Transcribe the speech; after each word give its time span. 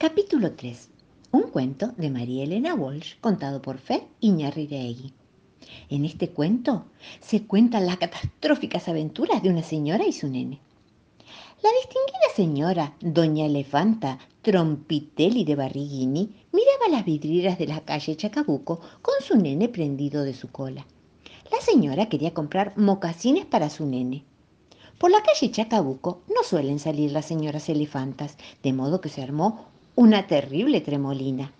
Capítulo 0.00 0.52
3. 0.52 0.90
Un 1.32 1.42
cuento 1.50 1.88
de 1.96 2.08
María 2.08 2.44
Elena 2.44 2.72
Walsh 2.76 3.16
contado 3.20 3.60
por 3.60 3.78
Fer 3.78 4.04
Iñarriregui. 4.20 5.12
En 5.90 6.04
este 6.04 6.30
cuento 6.30 6.84
se 7.20 7.42
cuentan 7.42 7.84
las 7.84 7.96
catastróficas 7.96 8.88
aventuras 8.88 9.42
de 9.42 9.50
una 9.50 9.64
señora 9.64 10.06
y 10.06 10.12
su 10.12 10.28
nene. 10.28 10.60
La 11.64 11.70
distinguida 11.72 12.32
señora, 12.36 12.94
doña 13.00 13.46
Elefanta 13.46 14.20
Trompitelli 14.42 15.44
de 15.44 15.56
Barriguini, 15.56 16.32
miraba 16.52 16.96
las 16.96 17.04
vidrieras 17.04 17.58
de 17.58 17.66
la 17.66 17.80
calle 17.80 18.16
Chacabuco 18.16 18.80
con 19.02 19.14
su 19.20 19.36
nene 19.36 19.68
prendido 19.68 20.22
de 20.22 20.34
su 20.34 20.46
cola. 20.52 20.86
La 21.50 21.60
señora 21.60 22.08
quería 22.08 22.32
comprar 22.32 22.78
mocasines 22.78 23.46
para 23.46 23.68
su 23.68 23.84
nene. 23.84 24.22
Por 24.96 25.10
la 25.10 25.24
calle 25.24 25.50
Chacabuco 25.50 26.22
no 26.28 26.44
suelen 26.44 26.78
salir 26.78 27.10
las 27.10 27.26
señoras 27.26 27.68
elefantas, 27.68 28.36
de 28.62 28.72
modo 28.72 29.00
que 29.00 29.08
se 29.08 29.24
armó 29.24 29.66
una 29.98 30.28
terrible 30.28 30.80
tremolina. 30.80 31.50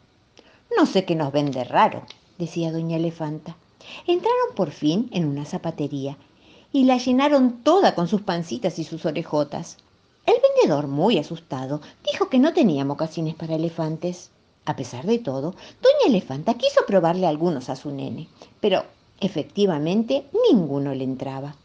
No 0.77 0.87
sé 0.87 1.05
qué 1.05 1.17
nos 1.17 1.33
vende 1.33 1.65
raro, 1.65 2.05
decía 2.39 2.71
doña 2.71 2.97
Elefanta. 2.97 3.57
Entraron 4.07 4.55
por 4.55 4.71
fin 4.71 5.11
en 5.13 5.25
una 5.27 5.45
zapatería 5.45 6.17
y 6.71 6.85
la 6.85 6.99
llenaron 6.99 7.65
toda 7.65 7.97
con 7.97 8.07
sus 8.07 8.23
pancitas 8.23 8.79
y 8.79 8.85
sus 8.85 9.05
orejotas. 9.07 9.79
El 10.25 10.37
vendedor, 10.41 10.87
muy 10.87 11.19
asustado, 11.19 11.81
dijo 12.09 12.29
que 12.29 12.39
no 12.39 12.53
tenía 12.53 12.85
mocasines 12.85 13.35
para 13.35 13.57
elefantes. 13.57 14.31
A 14.67 14.77
pesar 14.77 15.05
de 15.05 15.19
todo, 15.19 15.57
doña 15.83 16.07
Elefanta 16.07 16.55
quiso 16.55 16.83
probarle 16.87 17.27
algunos 17.27 17.69
a 17.69 17.75
su 17.75 17.91
nene, 17.91 18.29
pero 18.61 18.85
efectivamente 19.19 20.27
ninguno 20.49 20.95
le 20.95 21.03
entraba. 21.03 21.57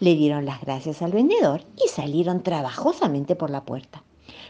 Le 0.00 0.14
dieron 0.14 0.46
las 0.46 0.62
gracias 0.62 1.02
al 1.02 1.12
vendedor 1.12 1.64
y 1.76 1.88
salieron 1.88 2.42
trabajosamente 2.42 3.36
por 3.36 3.50
la 3.50 3.60
puerta. 3.66 4.02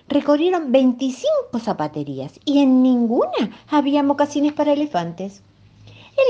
Recorrieron 0.09 0.73
25 0.73 1.59
zapaterías 1.59 2.41
y 2.47 2.61
en 2.63 2.83
ninguna 2.83 3.51
había 3.69 4.03
mocasines 4.03 4.55
para 4.55 4.73
elefantes. 4.73 5.43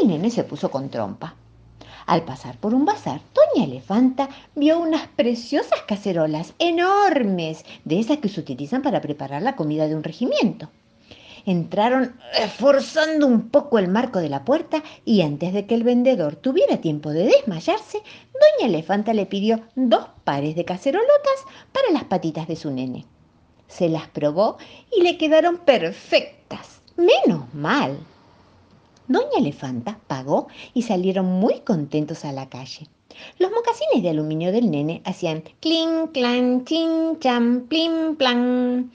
El 0.01 0.09
nene 0.09 0.31
se 0.31 0.43
puso 0.43 0.69
con 0.69 0.89
trompa. 0.89 1.37
Al 2.05 2.25
pasar 2.25 2.57
por 2.57 2.75
un 2.75 2.85
bazar, 2.85 3.21
Doña 3.33 3.67
Elefanta 3.67 4.29
vio 4.57 4.81
unas 4.81 5.07
preciosas 5.07 5.81
cacerolas 5.87 6.55
enormes, 6.59 7.65
de 7.85 8.01
esas 8.01 8.19
que 8.19 8.29
se 8.29 8.41
utilizan 8.41 8.83
para 8.83 9.01
preparar 9.01 9.43
la 9.43 9.55
comida 9.55 9.87
de 9.87 9.95
un 9.95 10.03
regimiento. 10.03 10.71
Entraron 11.47 12.17
forzando 12.57 13.29
un 13.29 13.49
poco 13.49 13.79
el 13.79 13.87
marco 13.87 14.19
de 14.19 14.29
la 14.29 14.45
puerta 14.45 14.83
y 15.05 15.21
antes 15.21 15.53
de 15.53 15.67
que 15.67 15.77
el 15.77 15.85
vendedor 15.85 16.35
tuviera 16.35 16.79
tiempo 16.79 17.11
de 17.11 17.27
desmayarse, 17.27 18.03
Doña 18.33 18.69
Elefanta 18.69 19.15
le 19.15 19.27
pidió 19.27 19.61
dos 19.77 20.07
pares 20.25 20.57
de 20.57 20.65
cacerolotas 20.65 21.45
para 21.73 21.93
las 21.93 22.05
patitas 22.05 22.49
de 22.49 22.57
su 22.57 22.73
nene. 22.73 23.07
Se 23.69 23.89
las 23.89 24.09
probó 24.09 24.57
y 24.95 25.03
le 25.03 25.17
quedaron 25.17 25.59
perfectas. 25.59 26.81
Menos 26.97 27.55
mal. 27.55 27.99
Doña 29.07 29.39
Elefanta 29.39 29.99
pagó 30.07 30.49
y 30.75 30.83
salieron 30.83 31.27
muy 31.27 31.61
contentos 31.61 32.25
a 32.25 32.33
la 32.33 32.49
calle. 32.49 32.89
Los 33.39 33.51
mocasines 33.51 34.03
de 34.03 34.11
aluminio 34.11 34.53
del 34.53 34.71
nene 34.71 35.03
hacían 35.05 35.43
clink, 35.61 36.13
clan, 36.13 36.65
chin, 36.65 37.19
cham, 37.21 37.67
plim, 37.69 38.17
plan. 38.17 38.91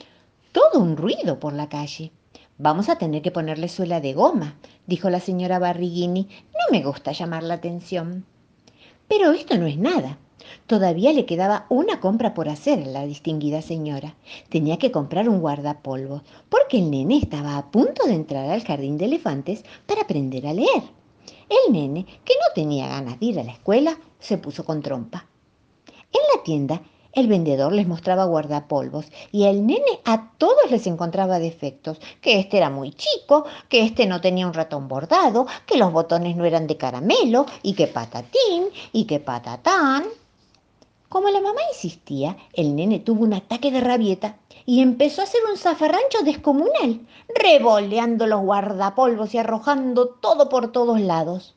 Todo 0.52 0.80
un 0.80 0.96
ruido 0.96 1.40
por 1.40 1.52
la 1.52 1.68
calle. 1.68 2.12
Vamos 2.58 2.88
a 2.88 2.98
tener 2.98 3.22
que 3.22 3.32
ponerle 3.32 3.68
suela 3.68 4.00
de 4.00 4.12
goma, 4.12 4.56
dijo 4.86 5.10
la 5.10 5.18
señora 5.18 5.58
Barriguini. 5.58 6.28
No 6.52 6.70
me 6.70 6.84
gusta 6.84 7.12
llamar 7.12 7.42
la 7.42 7.54
atención. 7.54 8.24
Pero 9.08 9.32
esto 9.32 9.58
no 9.58 9.66
es 9.66 9.76
nada. 9.76 10.18
Todavía 10.66 11.12
le 11.12 11.26
quedaba 11.26 11.66
una 11.68 12.00
compra 12.00 12.34
por 12.34 12.48
hacer 12.48 12.82
a 12.82 12.86
la 12.86 13.06
distinguida 13.06 13.62
señora. 13.62 14.14
Tenía 14.48 14.78
que 14.78 14.90
comprar 14.90 15.28
un 15.28 15.40
guardapolvos, 15.40 16.22
porque 16.48 16.78
el 16.78 16.90
nene 16.90 17.18
estaba 17.18 17.56
a 17.56 17.70
punto 17.70 18.06
de 18.06 18.14
entrar 18.14 18.50
al 18.50 18.64
jardín 18.64 18.98
de 18.98 19.06
elefantes 19.06 19.64
para 19.86 20.02
aprender 20.02 20.46
a 20.46 20.52
leer. 20.52 20.82
El 21.48 21.72
nene, 21.72 22.06
que 22.24 22.34
no 22.34 22.54
tenía 22.54 22.88
ganas 22.88 23.20
de 23.20 23.26
ir 23.26 23.40
a 23.40 23.44
la 23.44 23.52
escuela, 23.52 23.98
se 24.18 24.38
puso 24.38 24.64
con 24.64 24.82
trompa. 24.82 25.26
En 25.86 26.20
la 26.34 26.42
tienda, 26.42 26.82
el 27.14 27.28
vendedor 27.28 27.72
les 27.72 27.86
mostraba 27.86 28.24
guardapolvos 28.24 29.06
y 29.30 29.44
el 29.44 29.66
nene 29.66 30.00
a 30.04 30.32
todos 30.36 30.70
les 30.70 30.86
encontraba 30.86 31.38
defectos, 31.38 32.00
que 32.20 32.40
este 32.40 32.56
era 32.56 32.70
muy 32.70 32.92
chico, 32.92 33.44
que 33.68 33.82
este 33.84 34.06
no 34.06 34.20
tenía 34.20 34.46
un 34.46 34.54
ratón 34.54 34.88
bordado, 34.88 35.46
que 35.66 35.78
los 35.78 35.92
botones 35.92 36.36
no 36.36 36.44
eran 36.44 36.66
de 36.66 36.76
caramelo 36.76 37.46
y 37.62 37.74
que 37.74 37.86
patatín 37.86 38.68
y 38.92 39.04
que 39.04 39.20
patatán. 39.20 40.04
Como 41.14 41.28
la 41.28 41.40
mamá 41.40 41.60
insistía, 41.72 42.36
el 42.54 42.74
nene 42.74 42.98
tuvo 42.98 43.22
un 43.22 43.34
ataque 43.34 43.70
de 43.70 43.80
rabieta 43.80 44.36
y 44.66 44.82
empezó 44.82 45.20
a 45.20 45.24
hacer 45.26 45.42
un 45.48 45.56
zafarrancho 45.56 46.24
descomunal, 46.24 47.06
revoleando 47.32 48.26
los 48.26 48.40
guardapolvos 48.40 49.32
y 49.32 49.38
arrojando 49.38 50.08
todo 50.08 50.48
por 50.48 50.72
todos 50.72 51.00
lados. 51.00 51.54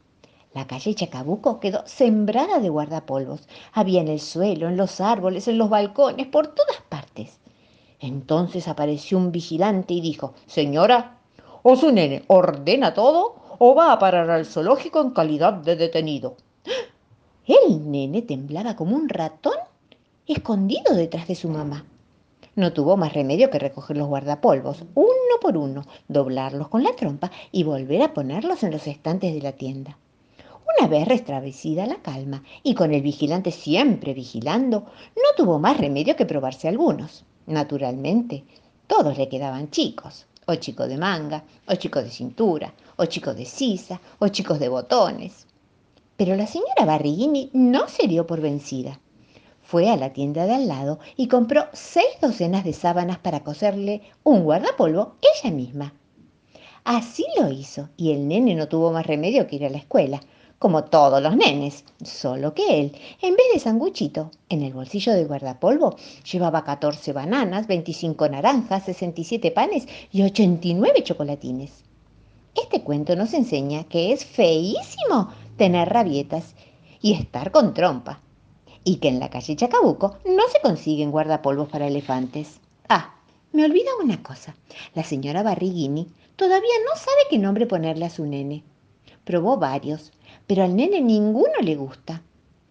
La 0.53 0.67
calle 0.67 0.93
Chacabuco 0.93 1.59
quedó 1.59 1.81
sembrada 1.87 2.59
de 2.59 2.69
guardapolvos. 2.69 3.47
Había 3.73 4.01
en 4.01 4.09
el 4.09 4.19
suelo, 4.19 4.67
en 4.67 4.77
los 4.77 5.01
árboles, 5.01 5.47
en 5.47 5.57
los 5.57 5.71
balcones, 5.71 6.27
por 6.27 6.49
todas 6.49 6.79
partes. 6.87 7.39
Entonces 7.99 8.67
apareció 8.67 9.17
un 9.17 9.31
vigilante 9.31 9.95
y 9.95 10.01
dijo, 10.01 10.35
Señora, 10.45 11.17
o 11.63 11.75
su 11.75 11.91
nene 11.91 12.25
ordena 12.27 12.93
todo 12.93 13.37
o 13.57 13.73
va 13.73 13.91
a 13.91 13.97
parar 13.97 14.29
al 14.29 14.45
zoológico 14.45 15.01
en 15.01 15.09
calidad 15.09 15.53
de 15.53 15.75
detenido. 15.75 16.37
El 17.47 17.89
nene 17.89 18.23
temblaba 18.23 18.75
como 18.75 18.97
un 18.97 19.07
ratón 19.07 19.55
escondido 20.27 20.93
detrás 20.93 21.29
de 21.29 21.35
su 21.35 21.47
mamá. 21.47 21.85
No 22.57 22.73
tuvo 22.73 22.97
más 22.97 23.13
remedio 23.13 23.49
que 23.49 23.57
recoger 23.57 23.95
los 23.95 24.09
guardapolvos, 24.09 24.83
uno 24.95 25.39
por 25.39 25.55
uno, 25.55 25.85
doblarlos 26.09 26.67
con 26.67 26.83
la 26.83 26.93
trompa 26.93 27.31
y 27.53 27.63
volver 27.63 28.01
a 28.01 28.13
ponerlos 28.13 28.63
en 28.63 28.71
los 28.71 28.85
estantes 28.85 29.33
de 29.33 29.41
la 29.41 29.53
tienda. 29.53 29.97
Una 30.77 30.89
vez 30.89 31.07
restablecida 31.07 31.85
la 31.85 32.01
calma 32.01 32.43
y 32.63 32.75
con 32.75 32.93
el 32.93 33.01
vigilante 33.01 33.51
siempre 33.51 34.13
vigilando, 34.13 34.79
no 35.15 35.35
tuvo 35.37 35.57
más 35.57 35.77
remedio 35.77 36.17
que 36.17 36.25
probarse 36.25 36.67
algunos. 36.67 37.23
Naturalmente, 37.45 38.43
todos 38.87 39.17
le 39.17 39.29
quedaban 39.29 39.71
chicos, 39.71 40.25
o 40.47 40.55
chicos 40.55 40.89
de 40.89 40.97
manga, 40.97 41.45
o 41.65 41.75
chicos 41.75 42.03
de 42.03 42.09
cintura, 42.09 42.73
o 42.97 43.05
chicos 43.05 43.37
de 43.37 43.45
sisa, 43.45 44.01
o 44.19 44.27
chicos 44.27 44.59
de 44.59 44.67
botones. 44.67 45.46
Pero 46.17 46.35
la 46.35 46.47
señora 46.47 46.85
Barriguini 46.85 47.51
no 47.53 47.87
se 47.87 48.07
dio 48.07 48.25
por 48.25 48.41
vencida. 48.41 48.99
Fue 49.61 49.89
a 49.89 49.97
la 49.97 50.13
tienda 50.13 50.45
de 50.45 50.55
al 50.55 50.67
lado 50.67 50.99
y 51.15 51.27
compró 51.27 51.65
seis 51.73 52.07
docenas 52.21 52.63
de 52.63 52.73
sábanas 52.73 53.19
para 53.19 53.43
coserle 53.43 54.01
un 54.23 54.43
guardapolvo 54.43 55.15
ella 55.21 55.53
misma. 55.53 55.93
Así 56.83 57.25
lo 57.39 57.51
hizo 57.51 57.89
y 57.97 58.13
el 58.13 58.27
nene 58.27 58.55
no 58.55 58.67
tuvo 58.67 58.91
más 58.91 59.05
remedio 59.05 59.45
que 59.45 59.57
ir 59.57 59.65
a 59.65 59.69
la 59.69 59.77
escuela, 59.77 60.21
como 60.57 60.85
todos 60.85 61.21
los 61.21 61.35
nenes, 61.35 61.83
solo 62.03 62.53
que 62.55 62.79
él, 62.79 62.95
en 63.21 63.35
vez 63.35 63.45
de 63.53 63.59
sanguchito, 63.59 64.31
en 64.49 64.63
el 64.63 64.73
bolsillo 64.73 65.13
del 65.13 65.27
guardapolvo 65.27 65.97
llevaba 66.31 66.63
14 66.63 67.13
bananas, 67.13 67.67
25 67.67 68.29
naranjas, 68.29 68.85
67 68.85 69.51
panes 69.51 69.87
y 70.11 70.23
89 70.23 71.03
chocolatines. 71.03 71.83
Este 72.55 72.81
cuento 72.81 73.15
nos 73.15 73.33
enseña 73.35 73.83
que 73.83 74.13
es 74.13 74.25
feísimo 74.25 75.29
tener 75.57 75.89
rabietas 75.89 76.55
y 77.01 77.13
estar 77.13 77.51
con 77.51 77.73
trompa. 77.73 78.21
Y 78.83 78.97
que 78.97 79.09
en 79.09 79.19
la 79.19 79.29
calle 79.29 79.55
Chacabuco 79.55 80.17
no 80.25 80.47
se 80.51 80.61
consiguen 80.61 81.11
guardapolvos 81.11 81.67
para 81.67 81.87
elefantes. 81.87 82.59
Ah, 82.87 83.15
me 83.51 83.65
olvida 83.65 83.89
una 84.01 84.23
cosa. 84.23 84.55
La 84.93 85.03
señora 85.03 85.43
Barriguini 85.43 86.07
todavía 86.35 86.73
no 86.85 86.95
sabe 86.95 87.21
qué 87.29 87.37
nombre 87.37 87.65
ponerle 87.65 88.05
a 88.05 88.09
su 88.09 88.25
nene. 88.25 88.63
Probó 89.25 89.57
varios, 89.57 90.13
pero 90.45 90.63
al 90.63 90.75
nene 90.75 91.01
ninguno 91.01 91.59
le 91.61 91.75
gusta. 91.75 92.21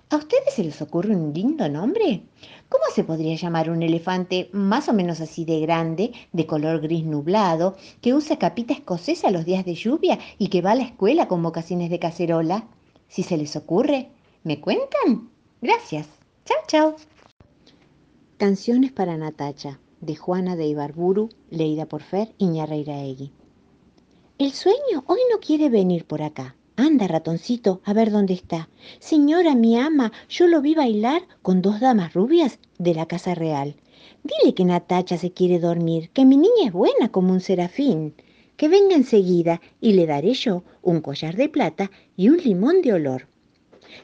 ¿A 0.08 0.16
ustedes 0.16 0.54
se 0.54 0.62
les 0.62 0.80
ocurre 0.80 1.16
un 1.16 1.34
lindo 1.34 1.68
nombre? 1.68 2.22
¿Cómo 2.68 2.84
se 2.94 3.02
podría 3.02 3.34
llamar 3.34 3.68
un 3.70 3.82
elefante 3.82 4.48
más 4.52 4.88
o 4.88 4.92
menos 4.92 5.20
así 5.20 5.44
de 5.44 5.60
grande, 5.60 6.12
de 6.32 6.46
color 6.46 6.80
gris 6.80 7.04
nublado, 7.04 7.76
que 8.00 8.14
usa 8.14 8.38
capita 8.38 8.72
escocesa 8.72 9.32
los 9.32 9.44
días 9.44 9.64
de 9.64 9.74
lluvia 9.74 10.18
y 10.38 10.46
que 10.46 10.62
va 10.62 10.72
a 10.72 10.76
la 10.76 10.84
escuela 10.84 11.26
con 11.26 11.42
mocasines 11.42 11.90
de 11.90 11.98
cacerola? 11.98 12.68
Si 13.08 13.22
se 13.22 13.36
les 13.36 13.56
ocurre, 13.56 14.10
¿me 14.44 14.60
cuentan? 14.60 15.30
Gracias. 15.60 16.08
Chao, 16.44 16.58
chao. 16.66 16.96
Canciones 18.36 18.92
para 18.92 19.16
Natacha, 19.16 19.80
de 20.00 20.16
Juana 20.16 20.56
de 20.56 20.66
Ibarburu, 20.66 21.30
leída 21.50 21.86
por 21.86 22.02
Fer 22.02 22.34
Iñarreiraegui. 22.38 23.32
El 24.38 24.52
sueño 24.52 25.04
hoy 25.06 25.20
no 25.32 25.40
quiere 25.40 25.70
venir 25.70 26.04
por 26.04 26.22
acá. 26.22 26.56
Anda, 26.76 27.08
ratoncito, 27.08 27.80
a 27.84 27.94
ver 27.94 28.10
dónde 28.10 28.34
está. 28.34 28.68
Señora, 28.98 29.54
mi 29.54 29.78
ama, 29.78 30.12
yo 30.28 30.46
lo 30.46 30.60
vi 30.60 30.74
bailar 30.74 31.22
con 31.40 31.62
dos 31.62 31.80
damas 31.80 32.12
rubias 32.12 32.58
de 32.78 32.94
la 32.94 33.06
casa 33.06 33.34
real. 33.34 33.76
Dile 34.22 34.54
que 34.54 34.66
Natacha 34.66 35.16
se 35.16 35.32
quiere 35.32 35.58
dormir, 35.58 36.10
que 36.10 36.26
mi 36.26 36.36
niña 36.36 36.66
es 36.66 36.72
buena 36.72 37.08
como 37.10 37.32
un 37.32 37.40
serafín 37.40 38.14
que 38.56 38.68
venga 38.68 38.96
enseguida 38.96 39.60
y 39.80 39.92
le 39.92 40.06
daré 40.06 40.34
yo 40.34 40.64
un 40.82 41.00
collar 41.00 41.36
de 41.36 41.48
plata 41.48 41.90
y 42.16 42.28
un 42.28 42.38
limón 42.38 42.82
de 42.82 42.92
olor. 42.92 43.28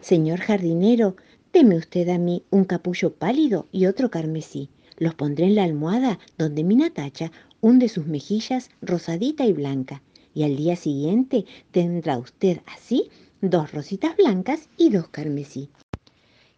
Señor 0.00 0.40
jardinero, 0.40 1.16
deme 1.52 1.76
usted 1.76 2.08
a 2.08 2.19
mí 2.19 2.44
un 2.50 2.64
capullo 2.64 3.14
pálido 3.14 3.66
y 3.72 3.87
otro 3.87 4.10
carmesí. 4.10 4.69
Los 4.99 5.14
pondré 5.14 5.46
en 5.46 5.54
la 5.54 5.64
almohada 5.64 6.19
donde 6.38 6.64
mi 6.64 6.76
Natacha 6.76 7.32
hunde 7.60 7.88
sus 7.88 8.06
mejillas 8.06 8.70
rosadita 8.81 9.44
y 9.46 9.52
blanca. 9.52 10.02
Y 10.34 10.44
al 10.44 10.56
día 10.56 10.76
siguiente 10.76 11.44
tendrá 11.70 12.19
usted 12.19 12.60
así 12.66 13.10
dos 13.40 13.72
rositas 13.72 14.16
blancas 14.16 14.69
y 14.76 14.90
dos 14.90 15.08
carmesí. 15.08 15.69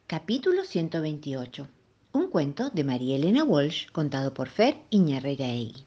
Capítulo 0.07 0.65
128. 0.65 1.69
Un 2.13 2.29
cuento 2.29 2.71
de 2.71 2.85
María 2.85 3.17
Elena 3.17 3.43
Walsh 3.43 3.87
contado 3.91 4.35
por 4.35 4.49
Fer 4.49 4.77
Iñarreiraegui. 4.91 5.87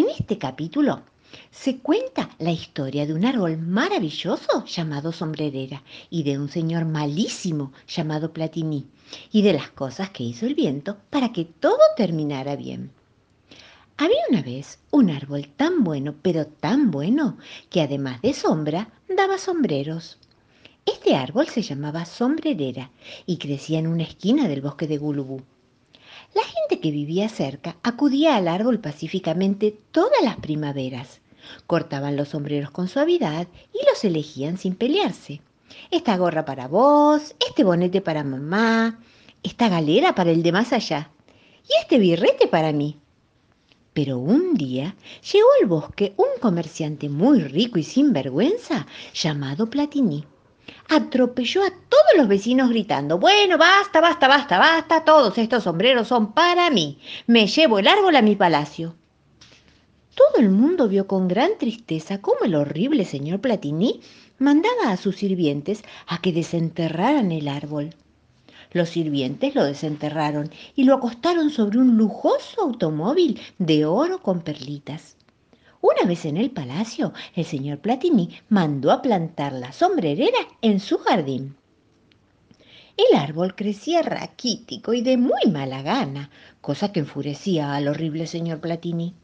En 0.00 0.08
este 0.08 0.38
capítulo 0.38 1.02
se 1.50 1.76
cuenta 1.76 2.30
la 2.38 2.52
historia 2.52 3.04
de 3.04 3.12
un 3.12 3.26
árbol 3.26 3.58
maravilloso 3.58 4.64
llamado 4.64 5.12
sombrerera 5.12 5.82
y 6.08 6.22
de 6.22 6.38
un 6.38 6.48
señor 6.48 6.86
malísimo 6.86 7.74
llamado 7.86 8.32
Platini 8.32 8.86
y 9.30 9.42
de 9.42 9.52
las 9.52 9.68
cosas 9.68 10.08
que 10.08 10.24
hizo 10.24 10.46
el 10.46 10.54
viento 10.54 10.96
para 11.10 11.34
que 11.34 11.44
todo 11.44 11.76
terminara 11.98 12.56
bien. 12.56 12.92
Había 13.98 14.22
una 14.30 14.40
vez 14.40 14.78
un 14.90 15.10
árbol 15.10 15.48
tan 15.54 15.84
bueno, 15.84 16.14
pero 16.22 16.46
tan 16.46 16.90
bueno, 16.90 17.36
que 17.68 17.82
además 17.82 18.22
de 18.22 18.32
sombra, 18.32 18.88
daba 19.06 19.36
sombreros. 19.36 20.16
Este 20.86 21.14
árbol 21.14 21.48
se 21.48 21.60
llamaba 21.60 22.06
sombrerera 22.06 22.90
y 23.26 23.36
crecía 23.36 23.80
en 23.80 23.86
una 23.86 24.04
esquina 24.04 24.48
del 24.48 24.62
bosque 24.62 24.86
de 24.86 24.96
Gulubú. 24.96 25.42
La 26.34 26.42
gente 26.42 26.80
que 26.80 26.92
vivía 26.92 27.28
cerca 27.28 27.76
acudía 27.82 28.36
al 28.36 28.46
árbol 28.46 28.78
pacíficamente 28.78 29.76
todas 29.90 30.22
las 30.22 30.36
primaveras. 30.36 31.20
Cortaban 31.66 32.16
los 32.16 32.28
sombreros 32.28 32.70
con 32.70 32.86
suavidad 32.86 33.48
y 33.72 33.84
los 33.88 34.04
elegían 34.04 34.56
sin 34.56 34.76
pelearse. 34.76 35.40
Esta 35.90 36.16
gorra 36.16 36.44
para 36.44 36.68
vos, 36.68 37.34
este 37.48 37.64
bonete 37.64 38.00
para 38.00 38.22
mamá, 38.22 39.00
esta 39.42 39.68
galera 39.68 40.14
para 40.14 40.30
el 40.30 40.42
de 40.42 40.52
más 40.52 40.72
allá 40.72 41.10
y 41.64 41.82
este 41.82 41.98
birrete 41.98 42.46
para 42.46 42.72
mí. 42.72 42.98
Pero 43.92 44.18
un 44.18 44.54
día 44.54 44.94
llegó 45.32 45.48
al 45.60 45.66
bosque 45.66 46.14
un 46.16 46.40
comerciante 46.40 47.08
muy 47.08 47.40
rico 47.40 47.78
y 47.78 47.82
sin 47.82 48.12
vergüenza 48.12 48.86
llamado 49.12 49.68
Platini. 49.68 50.24
Atropelló 50.92 51.62
a 51.62 51.70
todos 51.70 52.16
los 52.16 52.26
vecinos 52.26 52.68
gritando, 52.68 53.16
bueno, 53.20 53.56
basta, 53.56 54.00
basta, 54.00 54.26
basta, 54.26 54.58
basta, 54.58 55.04
todos 55.04 55.38
estos 55.38 55.62
sombreros 55.62 56.08
son 56.08 56.32
para 56.32 56.68
mí. 56.68 56.98
Me 57.28 57.46
llevo 57.46 57.78
el 57.78 57.86
árbol 57.86 58.16
a 58.16 58.22
mi 58.22 58.34
palacio. 58.34 58.96
Todo 60.16 60.42
el 60.42 60.50
mundo 60.50 60.88
vio 60.88 61.06
con 61.06 61.28
gran 61.28 61.52
tristeza 61.58 62.20
cómo 62.20 62.40
el 62.42 62.56
horrible 62.56 63.04
señor 63.04 63.40
Platini 63.40 64.00
mandaba 64.40 64.90
a 64.90 64.96
sus 64.96 65.14
sirvientes 65.14 65.84
a 66.08 66.20
que 66.20 66.32
desenterraran 66.32 67.30
el 67.30 67.46
árbol. 67.46 67.94
Los 68.72 68.88
sirvientes 68.88 69.54
lo 69.54 69.62
desenterraron 69.62 70.50
y 70.74 70.82
lo 70.82 70.94
acostaron 70.94 71.50
sobre 71.50 71.78
un 71.78 71.96
lujoso 71.98 72.62
automóvil 72.62 73.40
de 73.58 73.84
oro 73.84 74.18
con 74.18 74.40
perlitas. 74.40 75.16
Una 75.82 76.04
vez 76.06 76.26
en 76.26 76.36
el 76.36 76.50
palacio, 76.50 77.14
el 77.34 77.46
señor 77.46 77.78
Platini 77.78 78.28
mandó 78.50 78.90
a 78.90 79.00
plantar 79.00 79.54
la 79.54 79.72
sombrerera 79.72 80.38
en 80.60 80.78
su 80.78 80.98
jardín. 80.98 81.56
El 82.98 83.18
árbol 83.18 83.54
crecía 83.54 84.02
raquítico 84.02 84.92
y 84.92 85.00
de 85.00 85.16
muy 85.16 85.50
mala 85.50 85.80
gana, 85.80 86.30
cosa 86.60 86.92
que 86.92 87.00
enfurecía 87.00 87.74
al 87.74 87.88
horrible 87.88 88.26
señor 88.26 88.60
Platini. 88.60 89.14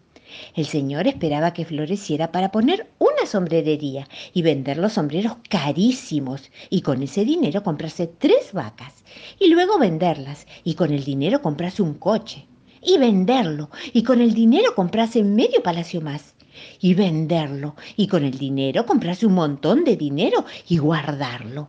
El 0.54 0.64
señor 0.64 1.06
esperaba 1.06 1.52
que 1.52 1.66
floreciera 1.66 2.32
para 2.32 2.50
poner 2.50 2.90
una 2.98 3.26
sombrerería 3.26 4.08
y 4.32 4.40
vender 4.40 4.78
los 4.78 4.94
sombreros 4.94 5.36
carísimos 5.50 6.50
y 6.70 6.80
con 6.80 7.02
ese 7.02 7.24
dinero 7.26 7.62
comprarse 7.62 8.06
tres 8.06 8.52
vacas 8.54 8.94
y 9.38 9.48
luego 9.48 9.78
venderlas 9.78 10.46
y 10.64 10.74
con 10.74 10.90
el 10.90 11.04
dinero 11.04 11.42
comprarse 11.42 11.82
un 11.82 11.94
coche 11.94 12.46
y 12.82 12.96
venderlo 12.98 13.70
y 13.92 14.02
con 14.04 14.20
el 14.20 14.32
dinero 14.32 14.74
comprarse 14.74 15.22
medio 15.22 15.62
palacio 15.62 16.00
más 16.00 16.35
y 16.80 16.94
venderlo 16.94 17.76
y 17.96 18.06
con 18.06 18.24
el 18.24 18.38
dinero 18.38 18.86
comprarse 18.86 19.26
un 19.26 19.34
montón 19.34 19.84
de 19.84 19.96
dinero 19.96 20.44
y 20.68 20.78
guardarlo. 20.78 21.68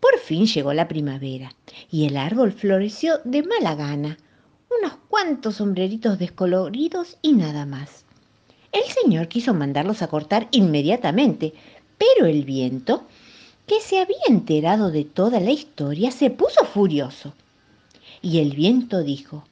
Por 0.00 0.18
fin 0.18 0.46
llegó 0.46 0.72
la 0.72 0.88
primavera 0.88 1.54
y 1.90 2.06
el 2.06 2.16
árbol 2.16 2.52
floreció 2.52 3.18
de 3.24 3.42
mala 3.42 3.74
gana 3.74 4.18
unos 4.80 4.96
cuantos 5.08 5.56
sombreritos 5.56 6.18
descoloridos 6.18 7.18
y 7.22 7.32
nada 7.32 7.66
más. 7.66 8.04
El 8.72 8.84
señor 8.84 9.28
quiso 9.28 9.52
mandarlos 9.52 10.02
a 10.02 10.08
cortar 10.08 10.48
inmediatamente, 10.50 11.52
pero 11.98 12.26
el 12.26 12.44
viento, 12.44 13.04
que 13.66 13.80
se 13.80 14.00
había 14.00 14.16
enterado 14.28 14.90
de 14.90 15.04
toda 15.04 15.40
la 15.40 15.50
historia, 15.50 16.10
se 16.10 16.30
puso 16.30 16.64
furioso. 16.64 17.34
Y 18.22 18.38
el 18.38 18.56
viento 18.56 19.02
dijo, 19.02 19.44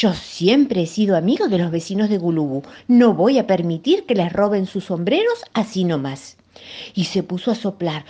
yo 0.00 0.14
siempre 0.14 0.82
he 0.82 0.86
sido 0.86 1.16
amigo 1.16 1.48
de 1.48 1.58
los 1.58 1.70
vecinos 1.70 2.08
de 2.08 2.16
Gulubú. 2.16 2.62
No 2.88 3.12
voy 3.12 3.38
a 3.38 3.46
permitir 3.46 4.06
que 4.06 4.14
les 4.14 4.32
roben 4.32 4.66
sus 4.66 4.84
sombreros 4.84 5.44
así 5.52 5.84
nomás. 5.84 6.38
Y 6.94 7.04
se 7.04 7.22
puso 7.22 7.50
a 7.50 7.54
soplar 7.54 8.04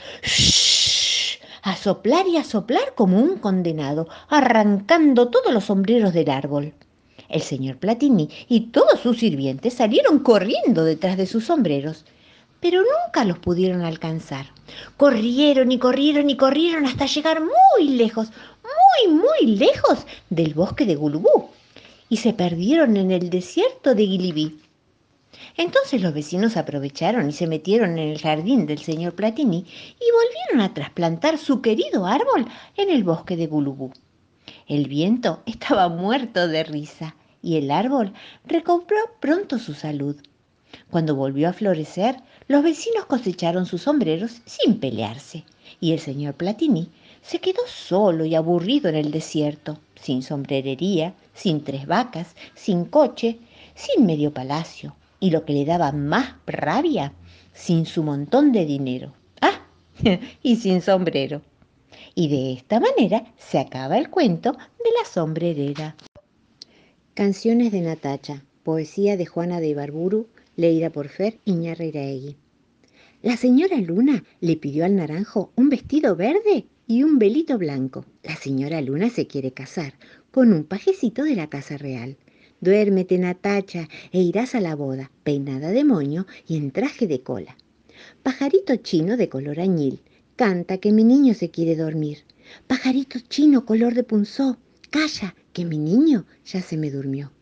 a 1.63 1.77
soplar 1.77 2.27
y 2.27 2.37
a 2.37 2.45
soplar 2.45 2.95
como 2.95 3.19
un 3.19 3.39
condenado, 3.39 4.09
arrancando 4.29 5.29
todos 5.29 5.53
los 5.53 5.65
sombreros 5.65 6.13
del 6.13 6.31
árbol. 6.31 6.75
El 7.29 7.41
señor 7.41 7.79
Platini 7.79 8.29
y 8.49 8.73
todos 8.73 9.01
sus 9.01 9.19
sirvientes 9.19 9.75
salieron 9.75 10.19
corriendo 10.21 10.85
detrás 10.85 11.17
de 11.17 11.27
sus 11.27 11.47
sombreros, 11.47 12.05
pero 12.61 12.81
nunca 12.83 13.25
los 13.25 13.39
pudieron 13.39 13.83
alcanzar. 13.83 14.47
Corrieron 14.97 15.71
y 15.73 15.79
corrieron 15.79 16.31
y 16.31 16.37
corrieron 16.37 16.85
hasta 16.87 17.07
llegar 17.07 17.41
muy 17.41 17.89
lejos, 17.89 18.29
muy, 19.07 19.15
muy 19.15 19.57
lejos 19.57 20.07
del 20.31 20.55
bosque 20.55 20.85
de 20.85 20.97
Gulubú, 20.97 21.51
y 22.13 22.19
se 22.19 22.35
perdieron 22.35 22.99
en 22.99 23.11
el 23.11 23.31
desierto 23.31 23.95
de 23.95 24.07
Gilibí. 24.07 24.61
Entonces 25.57 26.03
los 26.03 26.13
vecinos 26.13 26.59
aprovecharon 26.59 27.27
y 27.31 27.33
se 27.33 27.47
metieron 27.47 27.93
en 27.93 28.11
el 28.11 28.21
jardín 28.21 28.67
del 28.67 28.81
señor 28.81 29.15
Platini 29.15 29.65
y 29.65 30.05
volvieron 30.13 30.61
a 30.61 30.75
trasplantar 30.75 31.39
su 31.39 31.63
querido 31.63 32.05
árbol 32.05 32.49
en 32.77 32.91
el 32.91 33.03
bosque 33.03 33.35
de 33.39 33.47
Gulubú. 33.47 33.95
El 34.69 34.89
viento 34.89 35.43
estaba 35.47 35.89
muerto 35.89 36.49
de 36.49 36.65
risa 36.65 37.17
y 37.41 37.57
el 37.57 37.71
árbol 37.71 38.13
recobró 38.45 38.99
pronto 39.19 39.59
su 39.59 39.73
salud. 39.73 40.17
Cuando 40.91 41.17
volvió 41.17 41.49
a 41.49 41.55
florecer, 41.55 42.17
los 42.47 42.63
vecinos 42.63 43.07
cosecharon 43.07 43.65
sus 43.65 43.85
sombreros 43.85 44.43
sin 44.45 44.81
pelearse 44.81 45.45
y 45.81 45.93
el 45.93 45.99
señor 45.99 46.35
Platini 46.35 46.91
se 47.23 47.39
quedó 47.39 47.63
solo 47.67 48.25
y 48.25 48.35
aburrido 48.35 48.89
en 48.89 48.97
el 48.97 49.11
desierto, 49.11 49.79
sin 49.95 50.23
sombrerería, 50.23 51.15
sin 51.35 51.63
tres 51.63 51.87
vacas, 51.87 52.35
sin 52.55 52.85
coche, 52.85 53.39
sin 53.75 54.05
medio 54.05 54.35
palacio, 54.35 54.97
y 55.21 55.31
lo 55.31 55.45
que 55.45 55.53
le 55.53 55.65
daba 55.65 55.93
más 55.93 56.35
rabia, 56.47 57.13
sin 57.55 57.87
su 57.87 58.03
montón 58.03 58.51
de 58.53 58.67
dinero. 58.67 59.15
Ah, 59.41 59.67
y 60.43 60.57
sin 60.57 60.83
sombrero. 60.83 61.43
Y 62.15 62.29
de 62.29 62.53
esta 62.53 62.81
manera 62.81 63.33
se 63.39 63.59
acaba 63.59 63.97
el 63.97 64.11
cuento 64.11 64.53
de 64.53 64.91
la 64.99 65.09
sombrerera. 65.09 65.97
Canciones 67.15 67.73
de 67.73 67.83
Natacha, 67.83 68.43
poesía 68.65 69.17
de 69.17 69.27
Juana 69.27 69.61
de 69.61 69.69
Ibarburu, 69.69 70.27
leída 70.57 70.91
por 70.91 71.09
Fer 71.09 71.39
Iñarreiraegui. 71.45 72.37
La 73.23 73.37
señora 73.37 73.77
Luna 73.77 74.25
le 74.41 74.57
pidió 74.57 74.85
al 74.85 74.97
naranjo 74.97 75.53
un 75.55 75.69
vestido 75.69 76.17
verde 76.17 76.67
y 76.93 77.05
un 77.05 77.19
velito 77.19 77.57
blanco. 77.57 78.05
La 78.23 78.37
señora 78.37 78.83
Luna 78.83 79.09
se 79.09 79.27
quiere 79.27 79.53
casar 79.53 79.95
con 80.31 80.53
un 80.53 80.65
pajecito 80.65 81.25
de 81.25 81.35
la 81.35 81.49
casa 81.49 81.79
real. 81.79 82.19
Duérmete, 82.61 83.17
Natacha, 83.17 83.89
e 84.13 84.21
irás 84.21 84.55
a 84.55 84.61
la 84.61 84.75
boda, 84.75 85.11
peinada 85.25 85.71
de 85.71 85.85
moño 85.85 86.27
y 86.47 86.59
en 86.59 86.71
traje 86.71 87.07
de 87.07 87.23
cola. 87.23 87.57
Pajarito 88.23 88.77
chino 88.77 89.17
de 89.17 89.31
color 89.31 89.59
añil, 89.59 90.03
canta 90.37 90.77
que 90.77 90.93
mi 90.93 91.03
niño 91.03 91.33
se 91.33 91.51
quiere 91.51 91.77
dormir. 91.77 92.19
Pajarito 92.67 93.21
chino 93.21 93.65
color 93.65 93.95
de 93.95 94.05
punzó, 94.05 94.59
calla, 94.91 95.35
que 95.55 95.65
mi 95.65 95.79
niño 95.79 96.27
ya 96.45 96.61
se 96.61 96.77
me 96.77 96.91
durmió. 96.91 97.33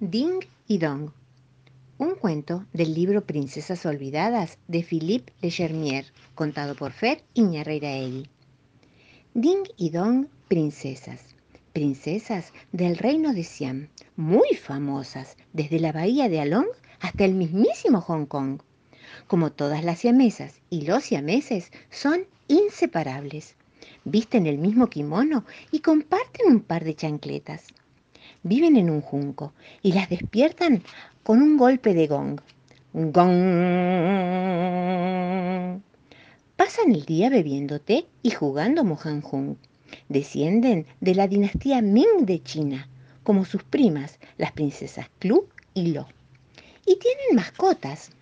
Ding 0.00 0.44
y 0.68 0.76
Dong. 0.76 1.12
Un 1.96 2.16
cuento 2.16 2.66
del 2.74 2.92
libro 2.92 3.24
Princesas 3.24 3.86
Olvidadas 3.86 4.58
de 4.68 4.82
Philippe 4.82 5.32
Legermier, 5.40 6.04
contado 6.34 6.74
por 6.74 6.92
Fer 6.92 7.24
Iñarreiraegui. 7.32 8.33
Ding 9.34 9.64
y 9.76 9.90
Dong, 9.90 10.28
princesas 10.48 11.34
princesas 11.74 12.52
del 12.70 12.96
reino 12.96 13.34
de 13.34 13.42
Siam, 13.42 13.88
muy 14.16 14.54
famosas, 14.54 15.36
desde 15.52 15.80
la 15.80 15.90
bahía 15.90 16.28
de 16.28 16.40
Along 16.40 16.68
hasta 17.00 17.24
el 17.24 17.34
mismísimo 17.34 18.00
Hong 18.00 18.26
Kong. 18.26 18.60
Como 19.26 19.50
todas 19.50 19.84
las 19.84 19.98
siamesas 19.98 20.60
y 20.70 20.82
los 20.82 21.02
siameses, 21.02 21.72
son 21.90 22.26
inseparables. 22.46 23.56
Visten 24.04 24.46
el 24.46 24.58
mismo 24.58 24.86
kimono 24.86 25.44
y 25.72 25.80
comparten 25.80 26.46
un 26.46 26.60
par 26.60 26.84
de 26.84 26.94
chancletas. 26.94 27.66
Viven 28.44 28.76
en 28.76 28.88
un 28.88 29.00
junco 29.00 29.52
y 29.82 29.94
las 29.94 30.08
despiertan 30.08 30.84
con 31.24 31.42
un 31.42 31.56
golpe 31.56 31.92
de 31.92 32.06
gong. 32.06 32.40
Gong. 32.92 33.34
Pasan 36.64 36.92
el 36.92 37.04
día 37.04 37.28
bebiendo 37.28 37.78
té 37.78 38.06
y 38.22 38.30
jugando 38.30 38.84
mojanjung 38.84 39.56
Descienden 40.08 40.86
de 40.98 41.14
la 41.14 41.28
dinastía 41.28 41.82
Ming 41.82 42.24
de 42.24 42.42
China, 42.42 42.88
como 43.22 43.44
sus 43.44 43.62
primas, 43.62 44.18
las 44.38 44.52
princesas 44.52 45.10
Clu 45.18 45.46
y 45.74 45.88
Lo. 45.88 46.08
Y 46.86 46.96
tienen 46.96 47.36
mascotas. 47.36 48.12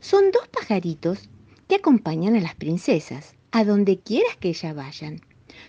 Son 0.00 0.32
dos 0.32 0.48
pajaritos 0.48 1.28
que 1.68 1.76
acompañan 1.76 2.34
a 2.34 2.40
las 2.40 2.56
princesas, 2.56 3.36
a 3.52 3.62
donde 3.62 4.00
quieras 4.00 4.36
que 4.40 4.48
ellas 4.48 4.74
vayan. 4.74 5.20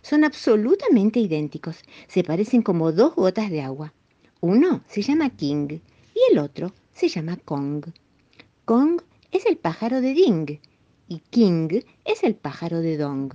Son 0.02 0.24
absolutamente 0.24 1.20
idénticos, 1.20 1.84
se 2.08 2.24
parecen 2.24 2.64
como 2.64 2.92
dos 2.92 3.14
gotas 3.14 3.52
de 3.52 3.62
agua. 3.62 3.94
Uno 4.40 4.82
se 4.88 5.04
llama 5.04 5.30
King 5.30 5.68
y 6.16 6.32
el 6.32 6.40
otro 6.40 6.74
se 6.92 7.08
llama 7.08 7.38
Kong. 7.38 7.86
Kong 8.66 9.00
es 9.32 9.46
el 9.46 9.58
pájaro 9.58 10.02
de 10.02 10.16
Ding 10.16 10.60
y 11.12 11.20
King 11.30 11.82
es 12.06 12.24
el 12.24 12.36
pájaro 12.36 12.80
de 12.80 12.96
Dong. 12.96 13.34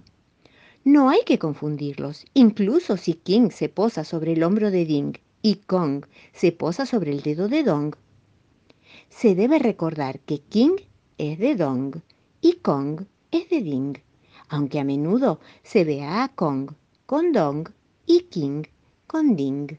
No 0.82 1.10
hay 1.10 1.20
que 1.26 1.38
confundirlos, 1.38 2.24
incluso 2.32 2.96
si 2.96 3.12
King 3.12 3.50
se 3.50 3.68
posa 3.68 4.02
sobre 4.02 4.32
el 4.32 4.44
hombro 4.44 4.70
de 4.70 4.86
Ding 4.86 5.18
y 5.42 5.56
Kong 5.56 6.06
se 6.32 6.52
posa 6.52 6.86
sobre 6.86 7.10
el 7.10 7.20
dedo 7.20 7.48
de 7.48 7.64
Dong. 7.64 7.94
Se 9.10 9.34
debe 9.34 9.58
recordar 9.58 10.20
que 10.20 10.38
King 10.38 10.76
es 11.18 11.38
de 11.38 11.54
Dong 11.54 11.96
y 12.40 12.54
Kong 12.54 13.02
es 13.30 13.50
de 13.50 13.60
Ding, 13.60 13.98
aunque 14.48 14.80
a 14.80 14.84
menudo 14.84 15.38
se 15.62 15.84
vea 15.84 16.24
a 16.24 16.28
Kong 16.28 16.70
con 17.04 17.32
Dong 17.32 17.68
y 18.06 18.20
King 18.30 18.62
con 19.06 19.36
Ding. 19.36 19.76